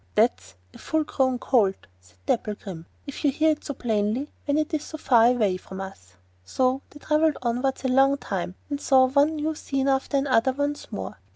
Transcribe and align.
'That's 0.15 0.55
a 0.73 0.79
full 0.79 1.03
grown 1.03 1.37
colt,' 1.37 1.85
said 1.99 2.17
Dapplegrim, 2.25 2.87
'if 3.05 3.23
you 3.23 3.29
hear 3.29 3.51
it 3.51 3.63
so 3.63 3.75
plainly 3.75 4.31
when 4.45 4.57
it 4.57 4.73
is 4.73 4.83
so 4.83 4.97
far 4.97 5.27
away 5.27 5.57
from 5.57 5.79
us.' 5.79 6.15
So 6.43 6.81
they 6.89 6.97
travelled 6.99 7.37
onwards 7.43 7.83
a 7.83 7.87
long 7.87 8.17
time, 8.17 8.55
and 8.67 8.81
saw 8.81 9.05
one 9.05 9.35
new 9.35 9.53
scene 9.53 9.87
after 9.87 10.17
another 10.17 10.53
once 10.53 10.91
more. 10.91 11.17